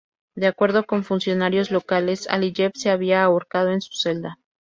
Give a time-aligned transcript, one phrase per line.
[0.35, 4.39] De acuerdo con funcionarios locales, Aliyev se había ahorcado en su celda.